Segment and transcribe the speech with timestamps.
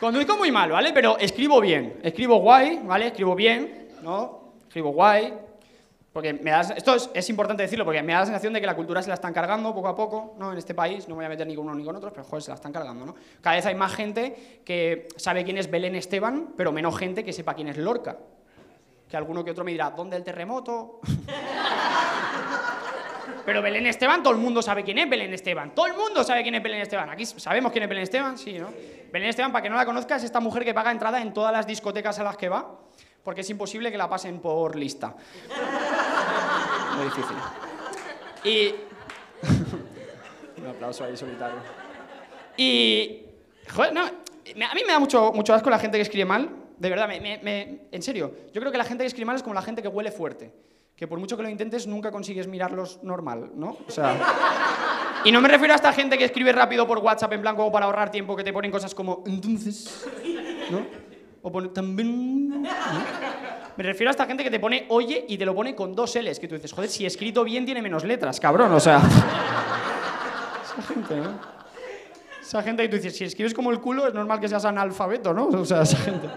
[0.00, 0.94] Conduzco muy mal, ¿vale?
[0.94, 2.00] Pero escribo bien.
[2.02, 3.08] Escribo guay, ¿vale?
[3.08, 4.54] Escribo bien, ¿no?
[4.66, 5.34] Escribo guay.
[6.10, 8.66] Porque me da, esto es, es importante decirlo, porque me da la sensación de que
[8.66, 10.52] la cultura se la están cargando poco a poco, ¿no?
[10.52, 12.24] En este país, no me voy a meter ni con uno ni con otros, pero
[12.24, 13.14] joder, se la están cargando, ¿no?
[13.42, 17.34] Cada vez hay más gente que sabe quién es Belén Esteban, pero menos gente que
[17.34, 18.16] sepa quién es Lorca.
[19.06, 21.00] Que alguno que otro me dirá, ¿dónde el terremoto?
[23.44, 25.74] Pero Belén Esteban, todo el mundo sabe quién es Belén Esteban.
[25.74, 27.08] Todo el mundo sabe quién es Belén Esteban.
[27.10, 28.68] Aquí sabemos quién es Belén Esteban, sí, ¿no?
[29.12, 31.52] Belén Esteban, para que no la conozca, es esta mujer que paga entrada en todas
[31.52, 32.78] las discotecas a las que va,
[33.24, 35.14] porque es imposible que la pasen por lista.
[36.96, 37.36] Muy difícil.
[38.44, 38.74] Y.
[40.60, 41.56] Un aplauso ahí solitario.
[42.56, 43.24] Y.
[43.74, 44.02] Joder, no.
[44.02, 46.48] A mí me da mucho, mucho asco la gente que escribe mal.
[46.78, 48.34] De verdad, me- me- me- en serio.
[48.52, 50.52] Yo creo que la gente que escribe mal es como la gente que huele fuerte.
[50.96, 53.76] Que por mucho que lo intentes, nunca consigues mirarlos normal, ¿no?
[53.86, 54.16] O sea.
[55.24, 57.86] Y no me refiero a esta gente que escribe rápido por WhatsApp en blanco para
[57.86, 60.06] ahorrar tiempo, que te ponen cosas como entonces.
[60.70, 60.86] ¿No?
[61.42, 62.62] O pone también.
[63.76, 66.14] Me refiero a esta gente que te pone oye y te lo pone con dos
[66.16, 68.98] L's, que tú dices, joder, si escrito bien tiene menos letras, cabrón, o sea.
[70.64, 71.38] Esa gente, ¿no?
[72.40, 75.32] Esa gente que tú dices, si escribes como el culo, es normal que seas analfabeto,
[75.32, 75.46] ¿no?
[75.46, 76.28] O sea, esa gente.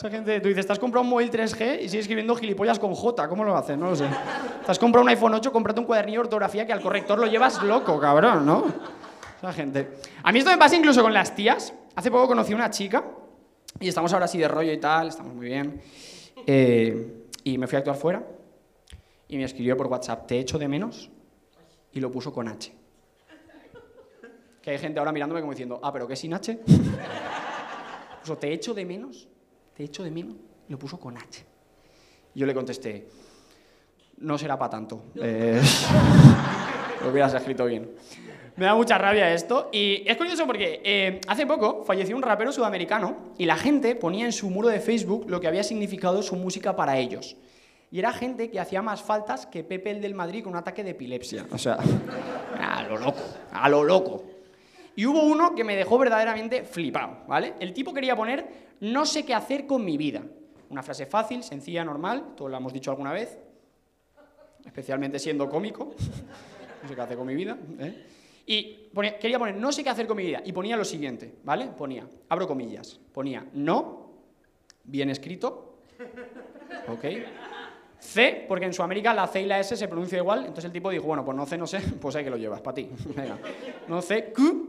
[0.00, 2.94] Esa gente, tú dices, te has comprado un móvil 3G y sigues escribiendo gilipollas con
[2.94, 3.76] J, ¿cómo lo haces?
[3.76, 4.06] No lo sé.
[4.64, 7.26] Te has comprado un iPhone 8, cómprate un cuadernillo de ortografía que al corrector lo
[7.26, 8.64] llevas loco, cabrón, ¿no?
[9.36, 9.90] Esa gente.
[10.22, 11.74] A mí esto me pasa incluso con las tías.
[11.94, 13.04] Hace poco conocí a una chica
[13.78, 15.82] y estamos ahora así de rollo y tal, estamos muy bien.
[16.46, 18.26] Eh, y me fui a actuar fuera
[19.28, 21.10] y me escribió por WhatsApp, te echo de menos,
[21.92, 22.72] y lo puso con H.
[24.62, 26.58] Que hay gente ahora mirándome como diciendo, ah, pero ¿qué sin H?
[28.22, 29.28] puso, te echo de menos,
[29.80, 30.36] te echo de menos,
[30.68, 31.42] lo puso con H.
[32.34, 33.08] Y yo le contesté,
[34.18, 35.04] no será para tanto.
[35.14, 35.58] Eh,
[37.02, 37.90] lo hubieras escrito bien.
[38.56, 39.70] Me da mucha rabia esto.
[39.72, 44.26] Y es curioso porque eh, hace poco falleció un rapero sudamericano y la gente ponía
[44.26, 47.38] en su muro de Facebook lo que había significado su música para ellos.
[47.90, 50.84] Y era gente que hacía más faltas que Pepe el del Madrid con un ataque
[50.84, 51.46] de epilepsia.
[51.50, 51.78] O sea,
[52.60, 54.24] a lo loco, a lo loco.
[55.00, 57.54] Y hubo uno que me dejó verdaderamente flipado, ¿vale?
[57.58, 60.22] El tipo quería poner no sé qué hacer con mi vida.
[60.68, 63.38] Una frase fácil, sencilla, normal, todos la hemos dicho alguna vez,
[64.62, 65.94] especialmente siendo cómico.
[66.82, 67.56] No sé qué hacer con mi vida.
[67.78, 68.04] ¿eh?
[68.44, 70.42] Y quería poner no sé qué hacer con mi vida.
[70.44, 71.68] Y ponía lo siguiente, ¿vale?
[71.68, 74.10] Ponía, abro comillas, ponía no,
[74.84, 75.78] bien escrito,
[76.88, 77.04] ¿ok?
[78.00, 80.90] C, porque en Sudamérica la C y la S se pronuncia igual, entonces el tipo
[80.90, 82.88] dijo, bueno, pues no C, no sé, pues ahí que lo llevas, para ti.
[83.14, 83.38] Venga.
[83.88, 84.59] No C, Q,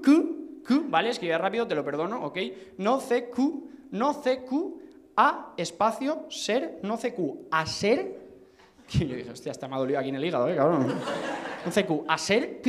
[0.91, 1.09] ¿vale?
[1.09, 2.37] Escribe rápido, te lo perdono, ¿ok?
[2.77, 4.79] No C, Q, no C, Q,
[5.15, 8.21] A, espacio, ser, no C, Q, a ser.
[8.93, 10.87] Y yo dije, hostia, está me ha dolido aquí en el hígado, ¿eh, cabrón?
[11.65, 12.59] No C, Q, a ser,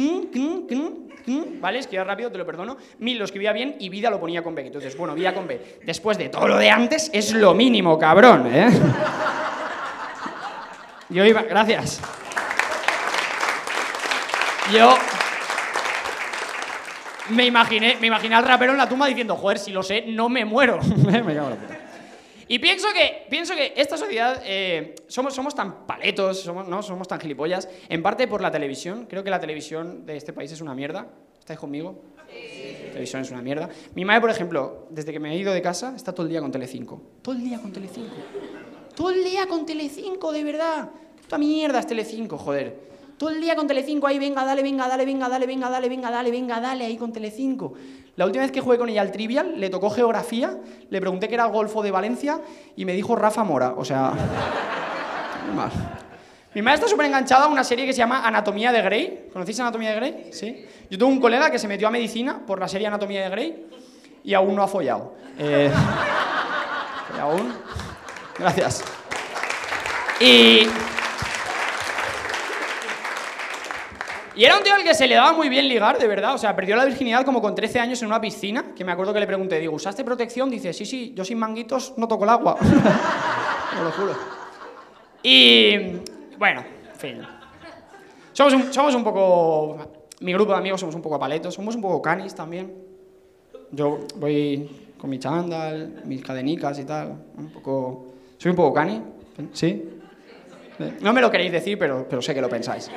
[1.61, 1.79] ¿vale?
[1.79, 2.77] Escribía rápido, te lo perdono.
[2.99, 4.67] Mil lo escribía bien y vida lo ponía con B.
[4.67, 5.81] Entonces, bueno, vida con B.
[5.85, 8.69] Después de todo lo de antes, es lo mínimo, cabrón, ¿eh?
[11.09, 12.01] Yo iba, gracias.
[14.73, 14.95] Yo
[17.31, 20.29] me imaginé, me imaginé al rapero en la tumba diciendo, joder, si lo sé, no
[20.29, 20.81] me muero.
[20.97, 21.79] me cago en la puta.
[22.49, 26.83] Y pienso que, pienso que esta sociedad eh, somos, somos tan paletos, somos, ¿no?
[26.83, 29.07] somos tan gilipollas, en parte por la televisión.
[29.09, 31.07] Creo que la televisión de este país es una mierda.
[31.39, 32.03] ¿Estáis conmigo?
[32.19, 33.69] La televisión es una mierda.
[33.95, 36.41] Mi madre, por ejemplo, desde que me he ido de casa, está todo el día
[36.41, 37.01] con Telecinco.
[37.23, 38.17] Todo el día con Telecinco.
[38.95, 40.91] Todo el día con Telecinco, de verdad.
[41.17, 42.92] ¿Qué puta mierda es Telecinco, joder?
[43.23, 46.11] Todo el día con Telecinco ahí, venga, dale, venga, dale, venga, dale, venga, dale, venga,
[46.11, 47.73] dale, venga, dale, ahí con Telecinco.
[48.17, 50.59] La última vez que jugué con ella al Trivial, le tocó geografía,
[50.91, 52.41] le pregunté qué era el Golfo de Valencia
[52.75, 54.13] y me dijo Rafa Mora, o sea...
[56.53, 59.29] Mi madre está súper enganchada a una serie que se llama Anatomía de Grey.
[59.33, 60.29] ¿Conocéis Anatomía de Grey?
[60.33, 60.67] Sí.
[60.91, 63.67] Yo tengo un colega que se metió a medicina por la serie Anatomía de Grey
[64.25, 65.15] y aún no ha follado.
[65.39, 65.71] Eh,
[67.17, 67.55] y aún...
[68.37, 68.83] Gracias.
[70.21, 70.67] Y...
[74.35, 76.35] Y era un tío al que se le daba muy bien ligar, de verdad.
[76.35, 79.13] O sea, perdió la virginidad como con 13 años en una piscina, que me acuerdo
[79.13, 80.49] que le pregunté, digo, ¿usaste protección?
[80.49, 82.57] Dice, sí, sí, yo sin manguitos no toco el agua.
[83.77, 84.15] Te lo juro.
[85.23, 85.79] Y...
[86.39, 87.23] Bueno, en fin.
[88.33, 89.77] Somos un, somos un poco...
[90.21, 92.73] Mi grupo de amigos somos un poco paletos, somos un poco canis también.
[93.71, 97.17] Yo voy con mi chándal, mis cadenicas y tal.
[97.37, 98.07] Un poco...
[98.39, 99.01] Soy un poco cani,
[99.53, 99.89] ¿sí?
[101.01, 102.91] No me lo queréis decir, pero, pero sé que lo pensáis.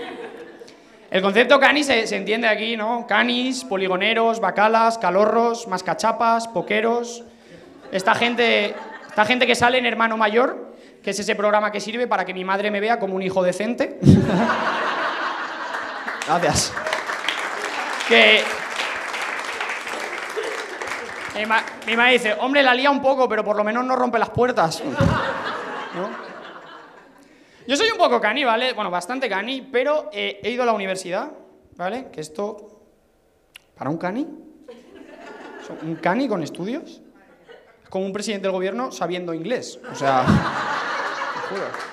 [1.16, 3.08] El concepto canis se, se entiende aquí, ¿no?
[3.08, 7.24] Canis, poligoneros, bacalas, calorros, mascachapas, poqueros.
[7.90, 8.76] Esta gente,
[9.08, 12.34] esta gente que sale en Hermano Mayor, que es ese programa que sirve para que
[12.34, 13.98] mi madre me vea como un hijo decente.
[16.28, 16.74] Gracias.
[18.10, 18.44] Que,
[21.38, 23.96] Mi, ma- mi madre dice, hombre, la lía un poco, pero por lo menos no
[23.96, 24.84] rompe las puertas.
[24.84, 26.25] ¿No?
[27.68, 28.74] Yo soy un poco cani, ¿vale?
[28.74, 31.32] Bueno, bastante cani, pero eh, he ido a la universidad,
[31.76, 32.10] ¿vale?
[32.12, 32.82] Que esto,
[33.76, 34.28] para un cani,
[35.82, 37.02] un cani con estudios,
[37.84, 39.80] es como un presidente del gobierno sabiendo inglés.
[39.92, 40.26] O sea.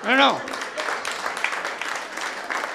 [0.03, 0.37] No, no.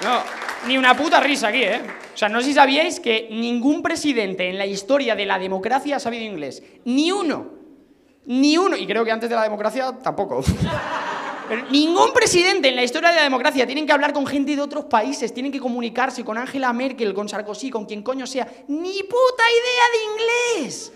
[0.01, 0.23] No,
[0.65, 1.81] ni una puta risa aquí, ¿eh?
[2.13, 5.97] O sea, no sé si sabíais que ningún presidente en la historia de la democracia
[5.97, 6.63] ha sabido inglés.
[6.85, 7.47] Ni uno.
[8.25, 8.77] Ni uno.
[8.77, 10.41] Y creo que antes de la democracia tampoco.
[11.71, 14.85] Ningún presidente en la historia de la democracia tienen que hablar con gente de otros
[14.85, 18.47] países, tienen que comunicarse con Angela Merkel, con Sarkozy, con quien coño sea.
[18.67, 20.93] Ni puta idea de inglés.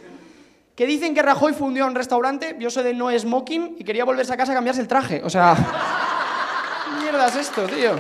[0.76, 4.38] Que dicen que Rajoy fundió un restaurante, vio de no smoking y quería volverse a
[4.38, 5.22] casa a cambiarse el traje.
[5.24, 5.56] O sea,
[6.86, 7.92] ¿qué mierda es esto, tío?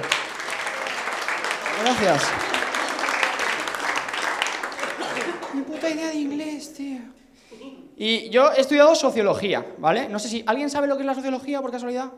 [1.82, 2.24] Gracias.
[5.54, 7.00] Ni puta idea de inglés, tío.
[7.96, 10.10] Y yo he estudiado sociología, ¿vale?
[10.10, 12.12] No sé si alguien sabe lo que es la sociología por casualidad.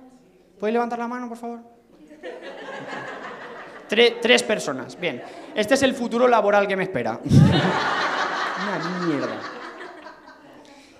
[0.59, 1.59] ¿Podéis levantar la mano, por favor?
[3.89, 5.21] Tre- tres personas, bien.
[5.53, 7.19] Este es el futuro laboral que me espera.
[7.25, 9.39] Una mierda.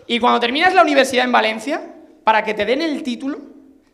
[0.08, 1.82] Y cuando terminas la universidad en Valencia,
[2.24, 3.40] para que te den el título,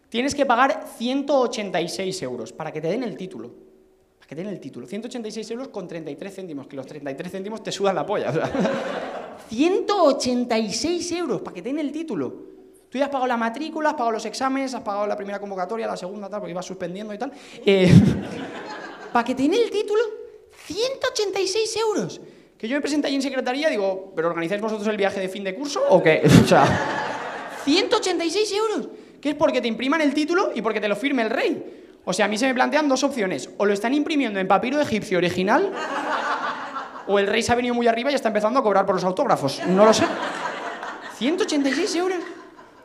[0.10, 2.52] tienes que pagar 186 euros.
[2.52, 3.50] Para que te den el título.
[4.19, 4.86] Para que te den el título.
[4.88, 8.30] 186 euros con 33 céntimos, que los 33 céntimos te sudan la polla.
[8.30, 8.52] o sea.
[9.50, 12.50] 186 euros para que te den el título.
[12.91, 15.88] Tú ya has pagado la matrícula, has pagado los exámenes, has pagado la primera convocatoria,
[15.88, 17.31] la segunda, tal, porque ibas suspendiendo y tal.
[17.65, 17.89] Eh,
[19.13, 20.01] para que te el título,
[20.65, 22.19] 186 euros.
[22.57, 25.29] Que yo me presenté allí en secretaría y digo, ¿pero organizáis vosotros el viaje de
[25.29, 26.21] fin de curso o qué?
[26.43, 26.65] O sea,
[27.63, 28.89] 186 euros.
[29.21, 31.99] Que es porque te impriman el título y porque te lo firme el rey.
[32.03, 33.49] O sea, a mí se me plantean dos opciones.
[33.57, 35.71] O lo están imprimiendo en papiro egipcio original,
[37.07, 39.03] o el rey se ha venido muy arriba y está empezando a cobrar por los
[39.05, 39.61] autógrafos.
[39.67, 40.03] No lo sé.
[41.19, 42.19] 186 euros.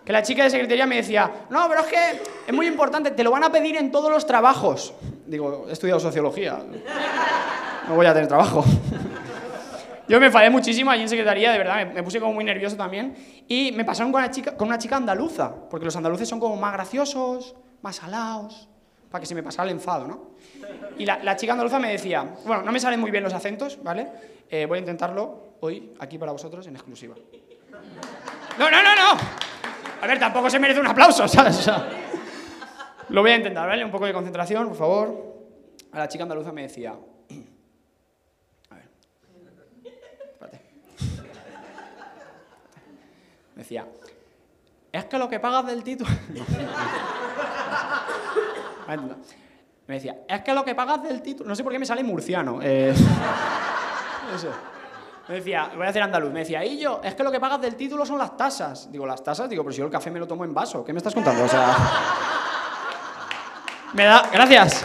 [0.07, 3.25] Que la chica de secretaría me decía, no, pero es que es muy importante, te
[3.25, 4.95] lo van a pedir en todos los trabajos.
[5.27, 6.61] Digo, he estudiado sociología.
[7.89, 8.65] No voy a tener trabajo.
[10.09, 12.77] Yo me enfadé muchísimo allí en secretaría, de verdad, me, me puse como muy nervioso
[12.77, 13.17] también.
[13.49, 16.55] Y me pasaron con una, chica, con una chica andaluza, porque los andaluces son como
[16.55, 18.69] más graciosos, más salados,
[19.11, 20.31] para que se me pasara el enfado, ¿no?
[20.99, 23.83] Y la, la chica andaluza me decía, bueno, no me salen muy bien los acentos,
[23.83, 24.07] ¿vale?
[24.49, 27.17] Eh, voy a intentarlo hoy, aquí para vosotros, en exclusiva.
[28.57, 29.46] No, no, no, no.
[30.01, 31.71] A ver, tampoco se merece un aplauso, ¿sabes?
[33.09, 33.85] Lo voy a intentar, ¿vale?
[33.85, 35.37] Un poco de concentración, por favor.
[35.93, 36.93] A la chica andaluza me decía...
[38.71, 38.89] A ver.
[40.33, 40.61] Espérate.
[43.55, 43.87] Me decía...
[44.93, 46.11] Es que lo que pagas del título...
[48.89, 49.17] No.
[49.89, 51.49] Me decía, es que lo que pagas del título...
[51.49, 52.61] No sé por qué me sale murciano.
[52.63, 52.95] eh,
[54.33, 54.49] No sé.
[55.29, 57.61] Me decía, voy a hacer andaluz, me decía, y yo, es que lo que pagas
[57.61, 58.91] del título son las tasas.
[58.93, 59.49] Digo, ¿las tasas?
[59.49, 61.45] Digo, pero si yo el café me lo tomo en vaso, ¿qué me estás contando?
[61.45, 61.77] O sea...
[63.93, 64.29] Me da...
[64.31, 64.85] Gracias.